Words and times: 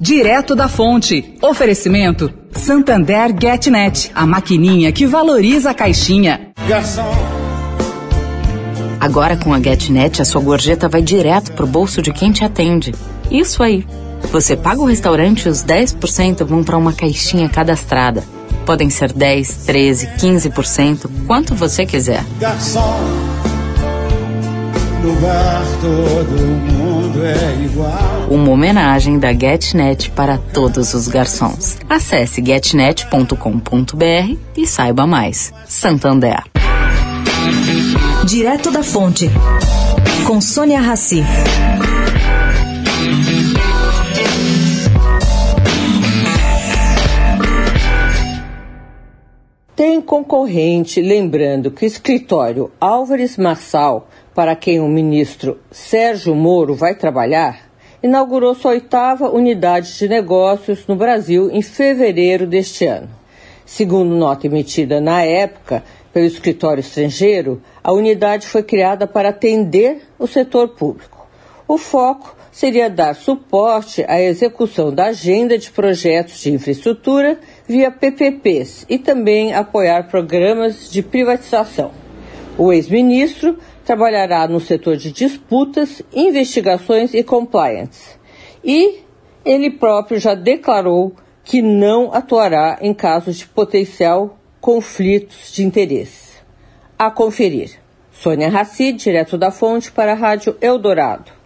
Direto 0.00 0.54
da 0.54 0.68
fonte. 0.68 1.34
Oferecimento 1.42 2.32
Santander 2.52 3.34
GetNet, 3.36 4.12
a 4.14 4.24
maquininha 4.24 4.92
que 4.92 5.06
valoriza 5.06 5.70
a 5.70 5.74
caixinha. 5.74 6.52
Garçom. 6.68 7.10
Agora 9.00 9.36
com 9.36 9.52
a 9.52 9.60
GetNet, 9.60 10.22
a 10.22 10.24
sua 10.24 10.40
gorjeta 10.40 10.88
vai 10.88 11.02
direto 11.02 11.52
pro 11.52 11.66
bolso 11.66 12.00
de 12.00 12.12
quem 12.12 12.30
te 12.30 12.44
atende. 12.44 12.94
Isso 13.28 13.60
aí. 13.60 13.84
Você 14.30 14.56
paga 14.56 14.80
o 14.80 14.86
restaurante 14.86 15.46
e 15.46 15.48
os 15.48 15.64
10% 15.64 16.44
vão 16.44 16.62
para 16.62 16.76
uma 16.76 16.92
caixinha 16.92 17.48
cadastrada. 17.48 18.22
Podem 18.64 18.90
ser 18.90 19.12
10, 19.12 19.66
13, 19.66 20.06
15%, 20.16 21.10
quanto 21.26 21.54
você 21.56 21.84
quiser. 21.84 22.24
Garçom, 22.38 23.00
no 25.02 25.14
bar 25.20 25.62
todo 25.80 26.40
mundo 26.72 27.24
é 27.24 27.64
igual. 27.64 28.26
Uma 28.30 28.50
homenagem 28.50 29.18
da 29.18 29.32
GetNet 29.32 30.10
para 30.10 30.38
todos 30.38 30.94
os 30.94 31.08
garçons. 31.08 31.78
Acesse 31.88 32.44
getnet.com.br 32.44 34.36
e 34.56 34.66
saiba 34.66 35.06
mais. 35.06 35.52
Santander. 35.66 36.42
Direto 38.24 38.70
da 38.70 38.82
Fonte, 38.82 39.30
com 40.26 40.40
Sônia 40.40 40.80
Rassi. 40.80 41.24
Tem 49.78 50.00
concorrente, 50.00 51.00
lembrando 51.00 51.70
que 51.70 51.84
o 51.84 51.86
escritório 51.86 52.68
Álvares 52.80 53.36
Marçal, 53.36 54.08
para 54.34 54.56
quem 54.56 54.80
o 54.80 54.88
ministro 54.88 55.56
Sérgio 55.70 56.34
Moro 56.34 56.74
vai 56.74 56.96
trabalhar, 56.96 57.70
inaugurou 58.02 58.56
sua 58.56 58.72
oitava 58.72 59.30
unidade 59.30 59.96
de 59.96 60.08
negócios 60.08 60.84
no 60.88 60.96
Brasil 60.96 61.48
em 61.52 61.62
fevereiro 61.62 62.44
deste 62.44 62.86
ano. 62.86 63.08
Segundo 63.64 64.16
nota 64.16 64.48
emitida 64.48 65.00
na 65.00 65.22
época 65.22 65.84
pelo 66.12 66.26
escritório 66.26 66.80
estrangeiro, 66.80 67.62
a 67.80 67.92
unidade 67.92 68.48
foi 68.48 68.64
criada 68.64 69.06
para 69.06 69.28
atender 69.28 70.02
o 70.18 70.26
setor 70.26 70.70
público. 70.70 71.17
O 71.68 71.76
foco 71.76 72.34
seria 72.50 72.88
dar 72.88 73.14
suporte 73.14 74.02
à 74.08 74.18
execução 74.18 74.90
da 74.90 75.08
agenda 75.08 75.58
de 75.58 75.70
projetos 75.70 76.40
de 76.40 76.50
infraestrutura 76.50 77.38
via 77.68 77.90
PPPs 77.90 78.86
e 78.88 78.98
também 78.98 79.52
apoiar 79.52 80.08
programas 80.08 80.90
de 80.90 81.02
privatização. 81.02 81.92
O 82.56 82.72
ex-ministro 82.72 83.58
trabalhará 83.84 84.48
no 84.48 84.60
setor 84.60 84.96
de 84.96 85.12
disputas, 85.12 86.02
investigações 86.10 87.12
e 87.12 87.22
compliance. 87.22 88.18
E 88.64 89.00
ele 89.44 89.70
próprio 89.70 90.18
já 90.18 90.34
declarou 90.34 91.14
que 91.44 91.60
não 91.60 92.12
atuará 92.14 92.78
em 92.80 92.94
casos 92.94 93.36
de 93.36 93.46
potencial 93.46 94.38
conflitos 94.58 95.52
de 95.52 95.64
interesse. 95.64 96.38
A 96.98 97.10
conferir. 97.10 97.78
Sônia 98.10 98.48
Raci, 98.48 98.92
direto 98.92 99.36
da 99.36 99.50
fonte 99.50 99.92
para 99.92 100.12
a 100.12 100.16
Rádio 100.16 100.56
Eldorado. 100.60 101.37